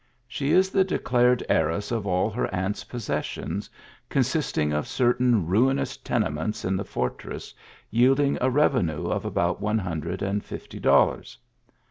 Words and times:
She 0.27 0.51
is 0.51 0.71
the 0.71 0.83
declared 0.83 1.43
heiress 1.47 1.91
of 1.91 2.07
all 2.07 2.31
her 2.31 2.51
aunt 2.51 2.77
s 2.77 2.83
possessions, 2.85 3.69
consisting 4.09 4.73
of 4.73 4.87
certain 4.87 5.45
ruinous 5.45 5.95
tenements 5.95 6.65
in 6.65 6.75
the 6.75 6.83
for 6.83 7.11
tress, 7.11 7.53
yielding 7.91 8.35
a 8.41 8.49
revenue 8.49 9.05
of 9.09 9.25
about 9.25 9.61
one 9.61 9.77
hundred 9.77 10.23
and 10.23 10.43
fifty 10.43 10.79
dollars. 10.79 11.37